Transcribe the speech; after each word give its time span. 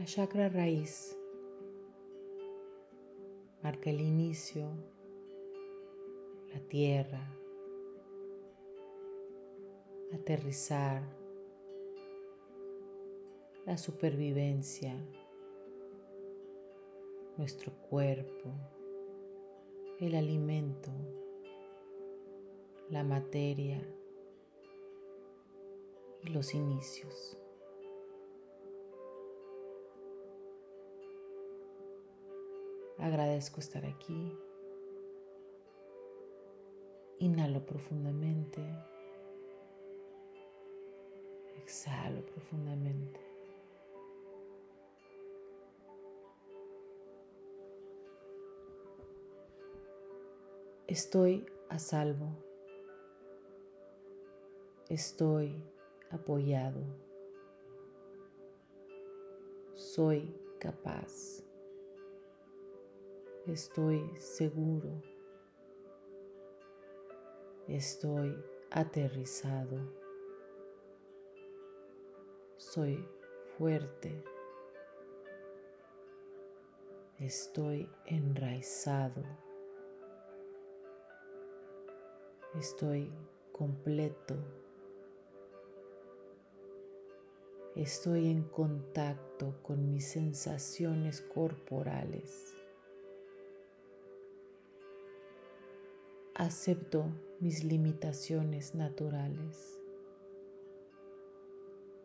La 0.00 0.06
chakra 0.06 0.48
raíz. 0.48 1.14
Marca 3.62 3.90
el 3.90 4.00
inicio, 4.00 4.70
la 6.54 6.60
tierra, 6.60 7.20
aterrizar, 10.14 11.02
la 13.66 13.76
supervivencia, 13.76 14.94
nuestro 17.36 17.70
cuerpo, 17.90 18.54
el 19.98 20.14
alimento, 20.14 20.90
la 22.88 23.04
materia. 23.04 23.86
Y 26.22 26.30
los 26.30 26.54
inicios. 26.54 27.38
Agradezco 33.00 33.60
estar 33.60 33.84
aquí. 33.86 34.38
Inhalo 37.18 37.64
profundamente. 37.64 38.60
Exhalo 41.56 42.24
profundamente. 42.26 43.20
Estoy 50.86 51.46
a 51.70 51.78
salvo. 51.78 52.36
Estoy 54.88 55.64
apoyado. 56.10 56.82
Soy 59.74 60.34
capaz. 60.58 61.44
Estoy 63.50 64.08
seguro. 64.16 65.02
Estoy 67.66 68.32
aterrizado. 68.70 69.76
Soy 72.58 73.04
fuerte. 73.58 74.22
Estoy 77.18 77.90
enraizado. 78.06 79.24
Estoy 82.56 83.12
completo. 83.50 84.36
Estoy 87.74 88.28
en 88.28 88.44
contacto 88.44 89.60
con 89.64 89.90
mis 89.90 90.06
sensaciones 90.06 91.20
corporales. 91.20 92.59
Acepto 96.40 97.04
mis 97.38 97.64
limitaciones 97.64 98.74
naturales. 98.74 99.78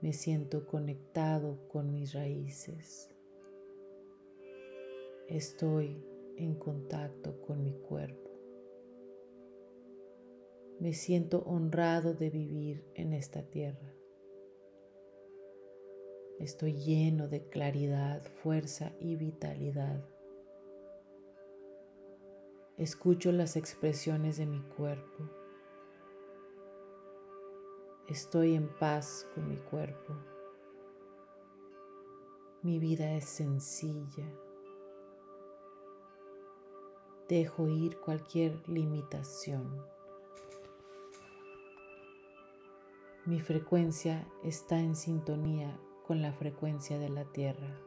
Me 0.00 0.12
siento 0.12 0.66
conectado 0.66 1.68
con 1.68 1.92
mis 1.92 2.14
raíces. 2.14 3.10
Estoy 5.28 6.04
en 6.36 6.56
contacto 6.56 7.40
con 7.42 7.62
mi 7.62 7.74
cuerpo. 7.74 8.28
Me 10.80 10.94
siento 10.94 11.44
honrado 11.46 12.12
de 12.12 12.30
vivir 12.30 12.84
en 12.96 13.12
esta 13.12 13.44
tierra. 13.44 13.94
Estoy 16.40 16.72
lleno 16.72 17.28
de 17.28 17.46
claridad, 17.46 18.24
fuerza 18.42 18.96
y 18.98 19.14
vitalidad. 19.14 20.04
Escucho 22.76 23.30
las 23.30 23.54
expresiones 23.54 24.36
de 24.36 24.46
mi 24.46 24.58
cuerpo. 24.60 25.30
Estoy 28.08 28.56
en 28.56 28.66
paz 28.66 29.28
con 29.32 29.48
mi 29.48 29.58
cuerpo. 29.58 30.12
Mi 32.62 32.80
vida 32.80 33.12
es 33.12 33.26
sencilla. 33.26 34.26
Dejo 37.28 37.68
ir 37.68 37.96
cualquier 38.00 38.68
limitación. 38.68 39.80
Mi 43.24 43.40
frecuencia 43.40 44.26
está 44.42 44.80
en 44.80 44.96
sintonía 44.96 45.78
con 46.08 46.22
la 46.22 46.32
frecuencia 46.32 46.98
de 46.98 47.08
la 47.08 47.24
Tierra. 47.24 47.78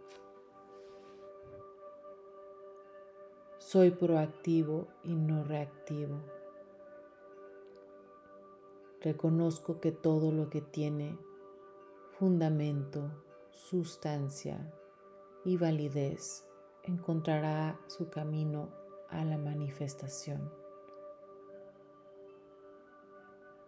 Soy 3.70 3.92
proactivo 3.92 4.88
y 5.04 5.14
no 5.14 5.44
reactivo. 5.44 6.22
Reconozco 9.02 9.82
que 9.82 9.92
todo 9.92 10.32
lo 10.32 10.50
que 10.50 10.62
tiene 10.62 11.20
fundamento, 12.18 13.12
sustancia 13.52 14.74
y 15.44 15.58
validez 15.58 16.48
encontrará 16.84 17.78
su 17.88 18.10
camino 18.10 18.70
a 19.10 19.26
la 19.26 19.38
manifestación. 19.38 20.50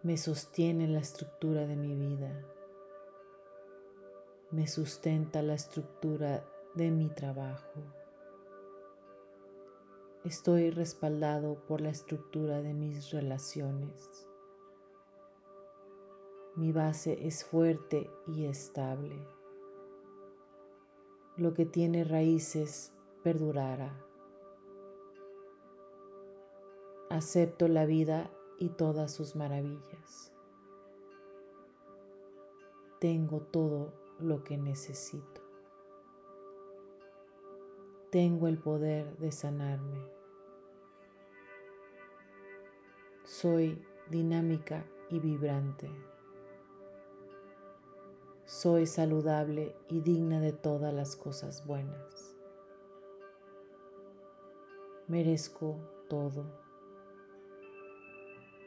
Me 0.02 0.16
sostiene 0.16 0.88
la 0.88 1.00
estructura 1.00 1.66
de 1.66 1.76
mi 1.76 1.94
vida. 1.94 2.42
Me 4.50 4.66
sustenta 4.66 5.42
la 5.42 5.52
estructura 5.52 6.42
de 6.74 6.90
mi 6.90 7.10
trabajo 7.10 7.99
Estoy 10.24 10.68
respaldado 10.68 11.54
por 11.66 11.80
la 11.80 11.88
estructura 11.88 12.60
de 12.60 12.74
mis 12.74 13.10
relaciones. 13.10 14.28
Mi 16.56 16.72
base 16.72 17.26
es 17.26 17.42
fuerte 17.42 18.10
y 18.26 18.44
estable. 18.44 19.16
Lo 21.38 21.54
que 21.54 21.64
tiene 21.64 22.04
raíces 22.04 22.92
perdurará. 23.22 23.98
Acepto 27.08 27.66
la 27.66 27.86
vida 27.86 28.30
y 28.58 28.68
todas 28.68 29.12
sus 29.12 29.36
maravillas. 29.36 30.34
Tengo 33.00 33.40
todo 33.40 33.94
lo 34.18 34.44
que 34.44 34.58
necesito 34.58 35.39
tengo 38.10 38.48
el 38.48 38.58
poder 38.58 39.16
de 39.18 39.30
sanarme. 39.30 40.04
Soy 43.24 43.80
dinámica 44.08 44.84
y 45.08 45.20
vibrante. 45.20 45.88
Soy 48.44 48.86
saludable 48.86 49.76
y 49.88 50.00
digna 50.00 50.40
de 50.40 50.52
todas 50.52 50.92
las 50.92 51.14
cosas 51.14 51.64
buenas. 51.64 52.36
Merezco 55.06 55.78
todo. 56.08 56.46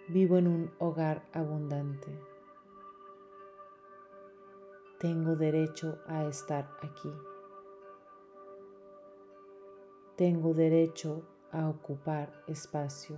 Vivo 0.07 0.37
en 0.37 0.47
un 0.47 0.71
hogar 0.79 1.27
abundante. 1.33 2.17
Tengo 4.99 5.35
derecho 5.35 5.99
a 6.07 6.23
estar 6.23 6.69
aquí. 6.81 7.11
Tengo 10.15 10.53
derecho 10.53 11.23
a 11.51 11.67
ocupar 11.67 12.43
espacio. 12.45 13.17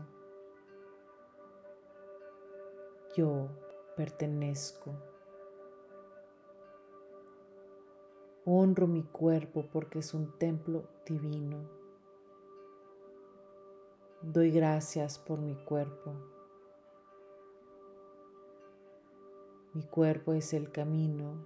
Yo 3.17 3.49
pertenezco. 3.97 4.93
Honro 8.45 8.87
mi 8.87 9.03
cuerpo 9.03 9.65
porque 9.73 9.99
es 9.99 10.13
un 10.13 10.37
templo 10.37 10.87
divino. 11.05 11.69
Doy 14.21 14.51
gracias 14.51 15.19
por 15.19 15.39
mi 15.39 15.55
cuerpo. 15.55 16.13
Mi 19.73 19.83
cuerpo 19.83 20.31
es 20.31 20.53
el 20.53 20.71
camino 20.71 21.45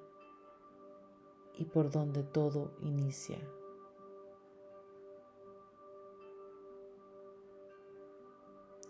y 1.55 1.65
por 1.65 1.89
donde 1.89 2.21
todo 2.21 2.69
inicia. 2.81 3.39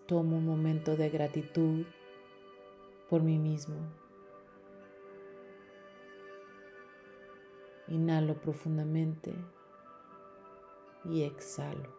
Tomo 0.09 0.37
un 0.37 0.45
momento 0.47 0.97
de 0.97 1.07
gratitud 1.11 1.85
por 3.11 3.21
mí 3.21 3.37
mismo. 3.37 3.75
Inhalo 7.87 8.33
profundamente 8.41 9.35
y 11.05 11.21
exhalo. 11.21 11.98